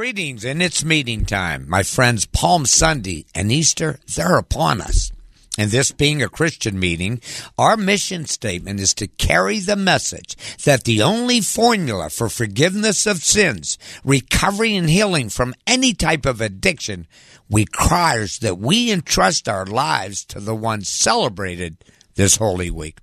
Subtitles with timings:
[0.00, 1.68] Greetings, and it's meeting time.
[1.68, 5.12] My friends, Palm Sunday and Easter, they're upon us.
[5.58, 7.20] And this being a Christian meeting,
[7.58, 13.18] our mission statement is to carry the message that the only formula for forgiveness of
[13.18, 17.06] sins, recovery and healing from any type of addiction
[17.50, 21.76] requires that we entrust our lives to the one celebrated
[22.14, 23.00] this Holy Week.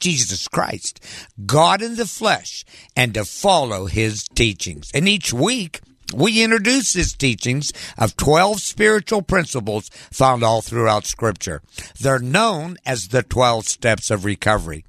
[0.00, 1.04] Jesus Christ,
[1.44, 2.64] God in the flesh,
[2.96, 4.90] and to follow his teachings.
[4.94, 5.82] And each week,
[6.14, 11.62] we introduce his teachings of 12 spiritual principles found all throughout Scripture.
[12.00, 14.84] They're known as the 12 steps of recovery.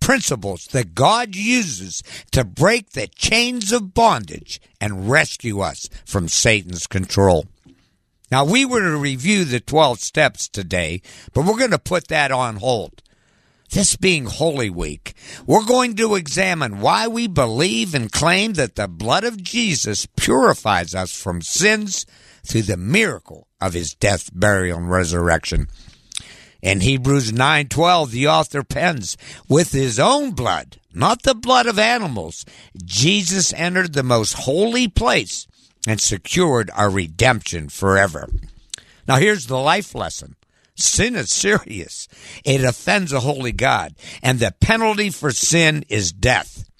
[0.00, 6.86] Principles that God uses to break the chains of bondage and rescue us from Satan's
[6.86, 7.46] control.
[8.30, 12.30] Now, we were to review the 12 steps today, but we're going to put that
[12.30, 13.02] on hold.
[13.70, 15.12] This being Holy Week,
[15.46, 20.94] we're going to examine why we believe and claim that the blood of Jesus purifies
[20.94, 22.06] us from sins
[22.42, 25.68] through the miracle of his death, burial, and resurrection.
[26.62, 32.46] In Hebrews 9:12, the author pens, "With his own blood, not the blood of animals,
[32.82, 35.46] Jesus entered the most holy place
[35.86, 38.30] and secured our redemption forever."
[39.06, 40.36] Now here's the life lesson.
[40.78, 42.06] Sin is serious.
[42.44, 46.70] It offends a holy God, and the penalty for sin is death.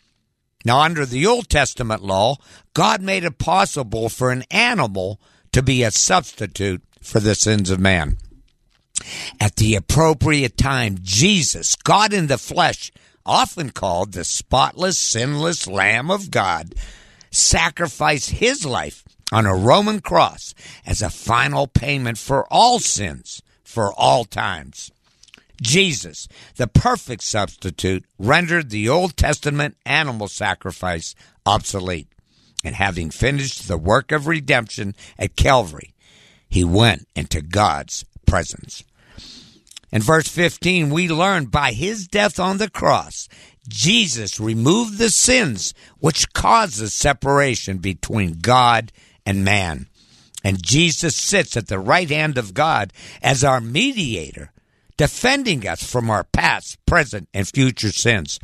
[0.65, 2.37] Now, under the Old Testament law,
[2.75, 7.81] God made it possible for an animal to be a substitute for the sins of
[7.81, 8.19] man.
[9.41, 12.92] At the appropriate time, Jesus, God in the flesh,
[13.27, 16.75] often called the spotless, sinless Lamb of God,
[17.33, 20.55] sacrificed his life on a Roman cross
[20.87, 24.90] as a final payment for all sins for all times.
[25.61, 31.14] Jesus, the perfect substitute, rendered the Old Testament animal sacrifice
[31.45, 32.08] obsolete.
[32.64, 35.95] And having finished the work of redemption at Calvary,
[36.48, 38.83] he went into God's presence.
[39.92, 43.28] In verse 15, we learn by his death on the cross,
[43.68, 48.92] Jesus removed the sins which causes separation between God
[49.27, 49.89] and man.
[50.45, 54.53] And Jesus sits at the right hand of God as our mediator,
[54.97, 58.39] defending us from our past, present, and future sins.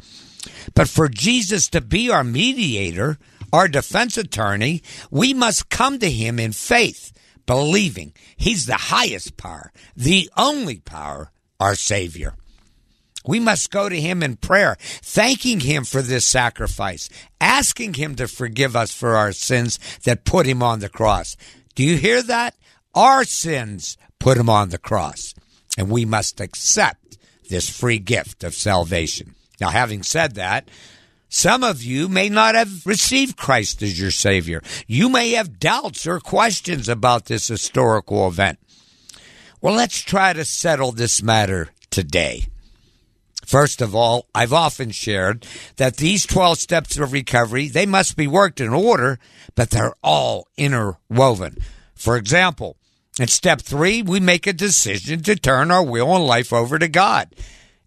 [0.75, 3.19] But for Jesus to be our mediator,
[3.53, 7.13] our defense attorney, we must come to him in faith,
[7.47, 11.31] believing he's the highest power, the only power,
[11.61, 12.35] our Savior.
[13.27, 17.09] We must go to him in prayer, thanking him for this sacrifice,
[17.41, 21.37] asking him to forgive us for our sins that put him on the cross.
[21.75, 22.55] Do you hear that?
[22.95, 25.35] Our sins put him on the cross,
[25.77, 27.19] and we must accept
[27.51, 29.35] this free gift of salvation.
[29.61, 30.69] Now, having said that,
[31.29, 34.63] some of you may not have received Christ as your Savior.
[34.87, 38.61] You may have doubts or questions about this historical event.
[39.61, 42.47] Well, let's try to settle this matter today.
[43.47, 45.47] First of all, I've often shared
[45.77, 49.19] that these 12 steps of recovery, they must be worked in order,
[49.55, 51.59] but they're all interwoven.
[51.95, 52.77] For example,
[53.19, 56.89] in step three, we make a decision to turn our will and life over to
[56.89, 57.35] God.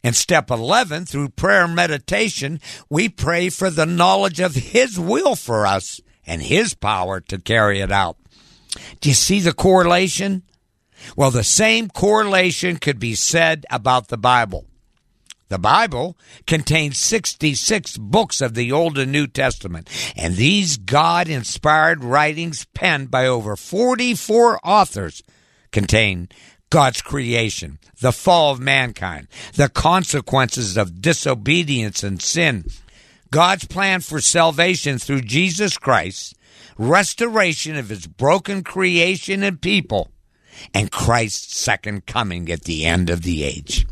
[0.03, 5.35] In step 11, through prayer and meditation, we pray for the knowledge of His will
[5.35, 8.17] for us and His power to carry it out.
[9.01, 10.43] Do you see the correlation?
[11.15, 14.65] Well, the same correlation could be said about the Bible.
[15.49, 22.03] The Bible contains 66 books of the Old and New Testament, and these God inspired
[22.03, 25.23] writings penned by over 44 authors
[25.71, 26.27] contain
[26.69, 32.65] God's creation, the fall of mankind, the consequences of disobedience and sin,
[33.31, 36.35] God's plan for salvation through Jesus Christ,
[36.77, 40.11] restoration of his broken creation and people,
[40.73, 43.85] and Christ's second coming at the end of the age.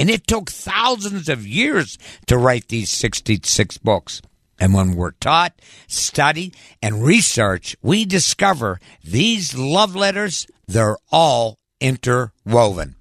[0.00, 4.22] And it took thousands of years to write these 66 books.
[4.58, 12.96] And when we're taught, study, and research, we discover these love letters, they're all interwoven.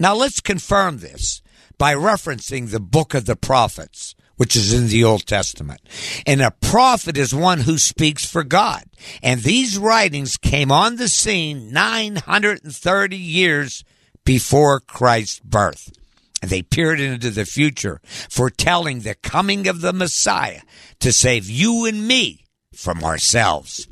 [0.00, 1.40] Now let's confirm this
[1.78, 5.82] by referencing the book of the prophets, which is in the Old Testament.
[6.26, 8.82] And a prophet is one who speaks for God.
[9.22, 13.84] And these writings came on the scene 930 years
[14.24, 15.92] before Christ's birth.
[16.42, 20.60] They peered into the future, foretelling the coming of the Messiah
[21.00, 22.44] to save you and me
[22.74, 23.88] from ourselves.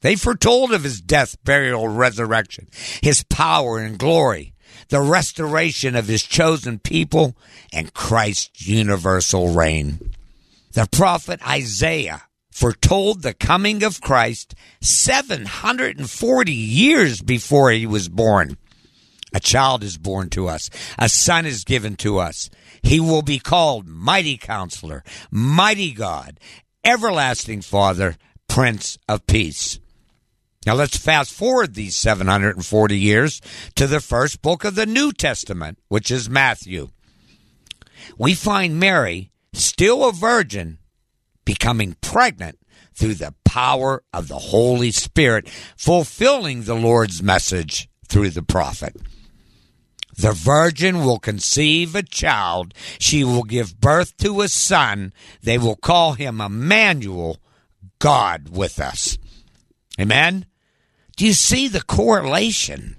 [0.00, 2.68] They foretold of his death, burial, resurrection,
[3.02, 4.54] his power and glory,
[4.90, 7.36] the restoration of his chosen people,
[7.72, 10.12] and Christ's universal reign.
[10.72, 12.22] The prophet Isaiah
[12.52, 18.56] foretold the coming of Christ 740 years before he was born.
[19.34, 20.70] A child is born to us.
[20.98, 22.48] A son is given to us.
[22.82, 26.40] He will be called Mighty Counselor, Mighty God,
[26.84, 28.16] Everlasting Father,
[28.48, 29.78] Prince of Peace.
[30.66, 33.40] Now let's fast forward these 740 years
[33.76, 36.88] to the first book of the New Testament, which is Matthew.
[38.16, 40.78] We find Mary, still a virgin,
[41.44, 42.58] becoming pregnant
[42.94, 48.96] through the power of the Holy Spirit, fulfilling the Lord's message through the prophet.
[50.18, 52.74] The virgin will conceive a child.
[52.98, 55.12] She will give birth to a son.
[55.42, 57.38] They will call him Emmanuel,
[58.00, 59.16] God with us.
[59.98, 60.46] Amen?
[61.16, 62.96] Do you see the correlation?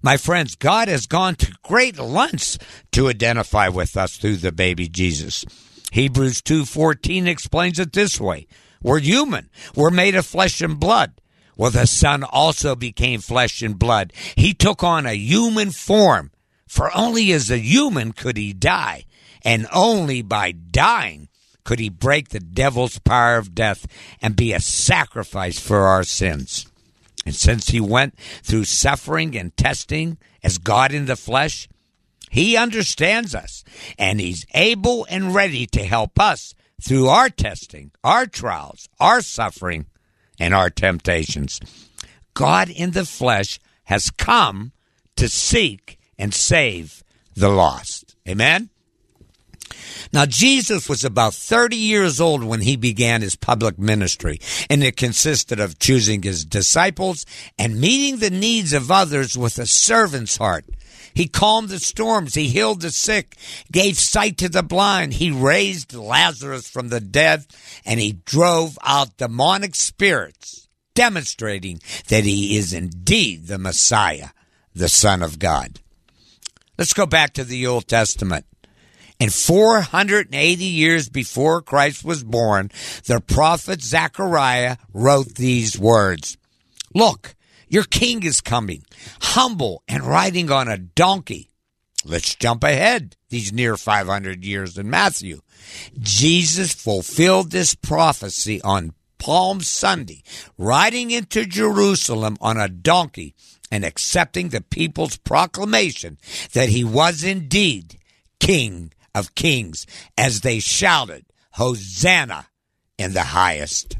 [0.00, 2.56] My friends, God has gone to great lengths
[2.92, 5.44] to identify with us through the baby Jesus.
[5.90, 8.46] Hebrews 2:14 explains it this way:
[8.80, 9.50] We're human.
[9.74, 11.20] We're made of flesh and blood.
[11.56, 14.12] Well, the Son also became flesh and blood.
[14.36, 16.30] He took on a human form
[16.70, 19.04] for only as a human could he die,
[19.44, 21.28] and only by dying
[21.64, 23.88] could he break the devil's power of death
[24.22, 26.68] and be a sacrifice for our sins.
[27.26, 31.68] And since he went through suffering and testing as God in the flesh,
[32.30, 33.64] he understands us
[33.98, 39.86] and he's able and ready to help us through our testing, our trials, our suffering,
[40.38, 41.58] and our temptations.
[42.32, 44.70] God in the flesh has come
[45.16, 47.02] to seek and save
[47.34, 48.14] the lost.
[48.28, 48.70] Amen?
[50.12, 54.96] Now, Jesus was about 30 years old when he began his public ministry, and it
[54.96, 57.24] consisted of choosing his disciples
[57.58, 60.64] and meeting the needs of others with a servant's heart.
[61.14, 62.34] He calmed the storms.
[62.34, 63.36] He healed the sick,
[63.70, 65.14] gave sight to the blind.
[65.14, 67.46] He raised Lazarus from the dead,
[67.84, 74.28] and he drove out demonic spirits, demonstrating that he is indeed the Messiah,
[74.74, 75.79] the Son of God.
[76.80, 78.46] Let's go back to the Old Testament.
[79.20, 82.70] And 480 years before Christ was born,
[83.04, 86.38] the prophet Zechariah wrote these words
[86.94, 87.34] Look,
[87.68, 88.82] your king is coming,
[89.20, 91.50] humble and riding on a donkey.
[92.06, 95.42] Let's jump ahead these near 500 years in Matthew.
[95.98, 100.22] Jesus fulfilled this prophecy on Palm Sunday,
[100.56, 103.34] riding into Jerusalem on a donkey
[103.70, 106.18] and accepting the people's proclamation
[106.52, 107.98] that he was indeed
[108.40, 109.86] King of Kings
[110.16, 112.46] as they shouted, Hosanna
[112.98, 113.96] in the highest.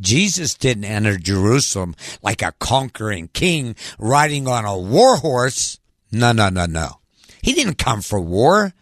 [0.00, 5.78] Jesus didn't enter Jerusalem like a conquering king riding on a war horse.
[6.10, 7.00] No, no, no, no.
[7.42, 8.72] He didn't come for war,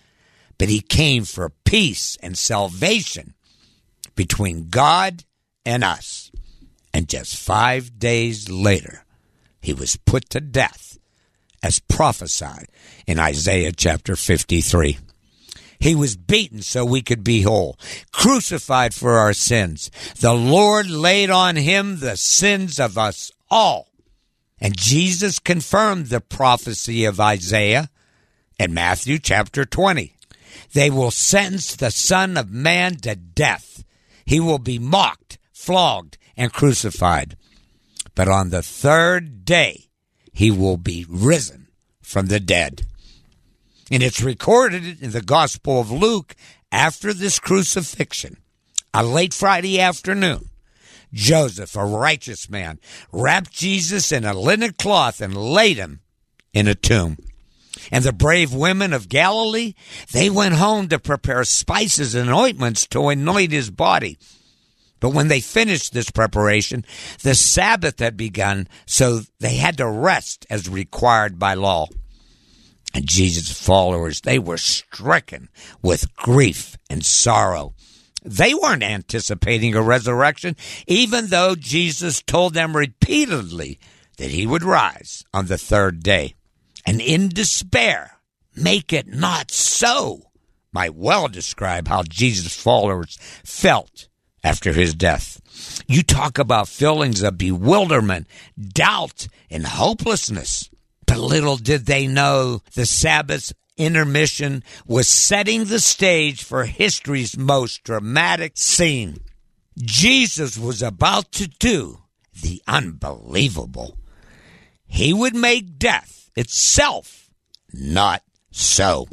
[0.58, 3.34] but he came for peace and salvation
[4.14, 5.24] between God
[5.64, 6.30] and us.
[6.94, 9.04] And just five days later,
[9.60, 10.98] he was put to death
[11.62, 12.68] as prophesied
[13.06, 14.98] in Isaiah chapter 53.
[15.80, 17.78] He was beaten so we could be whole,
[18.12, 19.90] crucified for our sins.
[20.18, 23.88] The Lord laid on him the sins of us all.
[24.60, 27.90] And Jesus confirmed the prophecy of Isaiah
[28.58, 30.16] in Matthew chapter 20.
[30.72, 33.84] They will sentence the Son of Man to death.
[34.24, 37.36] He will be mocked, flogged, and crucified.
[38.18, 39.90] But on the third day,
[40.32, 41.68] he will be risen
[42.02, 42.84] from the dead.
[43.92, 46.34] And it's recorded in the Gospel of Luke
[46.72, 48.38] after this crucifixion,
[48.92, 50.50] a late Friday afternoon.
[51.12, 52.80] Joseph, a righteous man,
[53.12, 56.00] wrapped Jesus in a linen cloth and laid him
[56.52, 57.18] in a tomb.
[57.92, 59.74] And the brave women of Galilee,
[60.10, 64.18] they went home to prepare spices and ointments to anoint his body.
[65.00, 66.84] But when they finished this preparation,
[67.22, 71.86] the Sabbath had begun, so they had to rest as required by law.
[72.94, 75.48] And Jesus' followers, they were stricken
[75.82, 77.74] with grief and sorrow.
[78.24, 83.78] They weren't anticipating a resurrection, even though Jesus told them repeatedly
[84.16, 86.34] that he would rise on the third day.
[86.84, 88.18] And in despair,
[88.56, 90.22] make it not so,
[90.72, 94.08] might well describe how Jesus' followers felt
[94.42, 95.40] after his death.
[95.86, 98.26] You talk about feelings of bewilderment,
[98.58, 100.70] doubt, and hopelessness.
[101.06, 107.84] But little did they know the Sabbath's intermission was setting the stage for history's most
[107.84, 109.18] dramatic scene.
[109.78, 112.02] Jesus was about to do
[112.42, 113.96] the unbelievable.
[114.86, 117.30] He would make death itself
[117.72, 119.06] not so.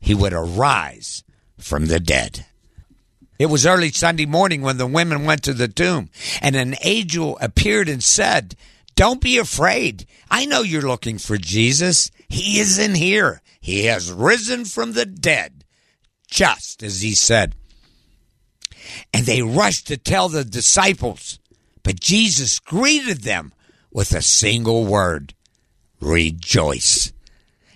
[0.00, 1.24] He would arise
[1.58, 2.46] from the dead.
[3.40, 6.10] It was early Sunday morning when the women went to the tomb,
[6.42, 8.54] and an angel appeared and said,
[8.96, 10.06] Don't be afraid.
[10.30, 12.10] I know you're looking for Jesus.
[12.28, 13.40] He isn't here.
[13.58, 15.64] He has risen from the dead,
[16.30, 17.54] just as he said.
[19.14, 21.38] And they rushed to tell the disciples,
[21.82, 23.54] but Jesus greeted them
[23.90, 25.32] with a single word
[25.98, 27.14] rejoice.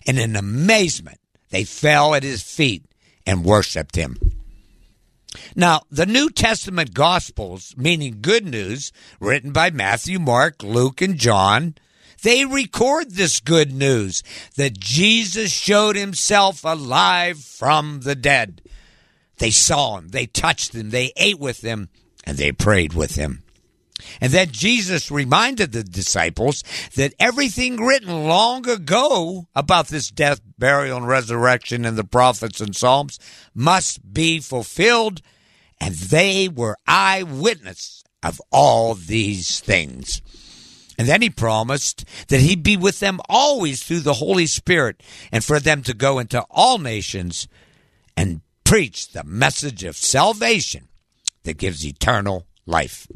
[0.06, 2.85] And in amazement, they fell at his feet
[3.26, 4.18] and worshiped him.
[5.55, 11.75] Now, the New Testament Gospels, meaning good news, written by Matthew, Mark, Luke, and John,
[12.23, 14.23] they record this good news
[14.57, 18.62] that Jesus showed himself alive from the dead.
[19.38, 21.91] They saw him, they touched him, they ate with him,
[22.25, 23.44] and they prayed with him.
[24.21, 26.63] And then Jesus reminded the disciples
[26.97, 32.75] that everything written long ago about this death, burial, and resurrection in the prophets and
[32.75, 33.19] Psalms
[33.55, 35.21] must be fulfilled.
[35.81, 40.23] And they were eyewitness of all these things.
[40.99, 45.45] And then he promised that he'd be with them always through the Holy Spirit and
[45.45, 47.49] for them to go into all nations
[48.17, 50.89] and preach the message of salvation
[51.43, 53.07] that gives eternal life.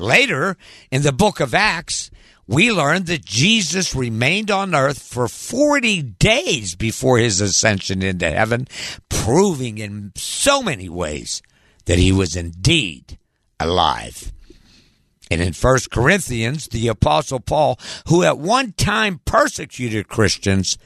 [0.00, 0.56] Later,
[0.90, 2.10] in the book of Acts,
[2.46, 8.66] we learn that Jesus remained on earth for 40 days before his ascension into heaven,
[9.08, 11.42] proving in so many ways
[11.84, 13.18] that he was indeed
[13.60, 14.32] alive.
[15.30, 17.78] And in 1 Corinthians, the Apostle Paul,
[18.08, 20.76] who at one time persecuted Christians,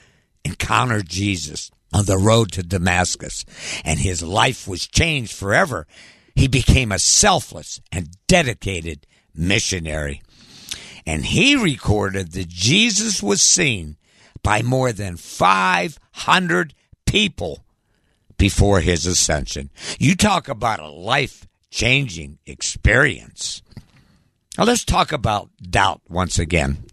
[0.44, 3.46] encountered Jesus on the road to Damascus,
[3.84, 5.86] and his life was changed forever.
[6.34, 10.22] He became a selfless and dedicated missionary.
[11.06, 13.96] And he recorded that Jesus was seen
[14.42, 16.74] by more than 500
[17.06, 17.64] people
[18.36, 19.70] before his ascension.
[19.98, 23.62] You talk about a life changing experience.
[24.56, 26.84] Now let's talk about doubt once again.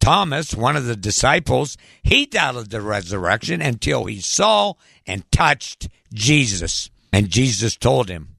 [0.00, 4.74] Thomas, one of the disciples, he doubted the resurrection until he saw
[5.06, 6.90] and touched Jesus.
[7.12, 8.35] And Jesus told him,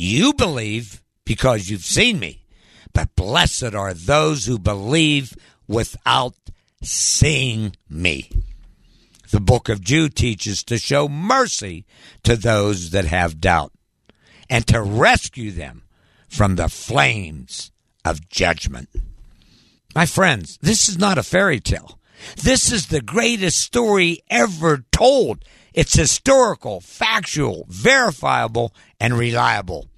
[0.00, 2.44] You believe because you've seen me,
[2.92, 5.36] but blessed are those who believe
[5.66, 6.36] without
[6.80, 8.30] seeing me.
[9.32, 11.84] The book of Jude teaches to show mercy
[12.22, 13.72] to those that have doubt
[14.48, 15.82] and to rescue them
[16.28, 17.72] from the flames
[18.04, 18.90] of judgment.
[19.96, 21.98] My friends, this is not a fairy tale.
[22.36, 25.44] This is the greatest story ever told.
[25.74, 29.88] It's historical, factual, verifiable, and reliable.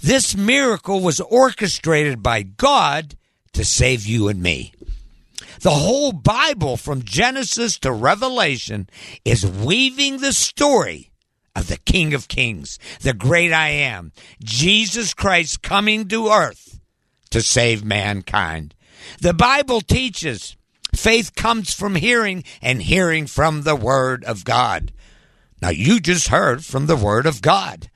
[0.00, 3.16] This miracle was orchestrated by God
[3.52, 4.72] to save you and me.
[5.60, 8.88] The whole Bible, from Genesis to Revelation,
[9.24, 11.10] is weaving the story
[11.56, 16.78] of the King of Kings, the great I am, Jesus Christ coming to earth
[17.30, 18.74] to save mankind.
[19.20, 20.56] The Bible teaches
[20.94, 24.92] faith comes from hearing and hearing from the Word of God.
[25.60, 27.90] Now, you just heard from the Word of God.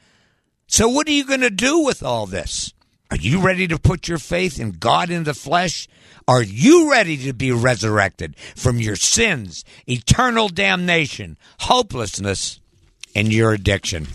[0.73, 2.73] So, what are you going to do with all this?
[3.11, 5.87] Are you ready to put your faith in God in the flesh?
[6.27, 12.59] Are you ready to be resurrected from your sins, eternal damnation, hopelessness,
[13.15, 14.07] and your addiction?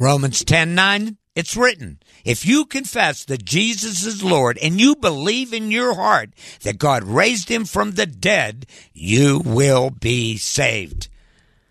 [0.00, 5.52] Romans 10 9, it's written, if you confess that Jesus is Lord and you believe
[5.52, 6.30] in your heart
[6.62, 11.06] that God raised him from the dead, you will be saved.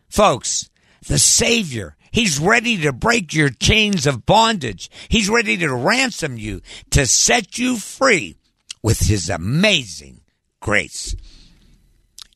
[0.07, 0.69] Folks,
[1.05, 4.89] the Savior, He's ready to break your chains of bondage.
[5.07, 8.37] He's ready to ransom you, to set you free
[8.81, 10.21] with His amazing
[10.59, 11.15] grace.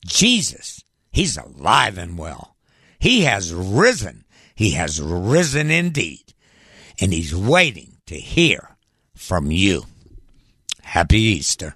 [0.05, 2.55] Jesus, He's alive and well.
[2.99, 4.23] He has risen.
[4.53, 6.35] He has risen indeed.
[6.99, 8.77] And He's waiting to hear
[9.15, 9.85] from you.
[10.83, 11.75] Happy Easter.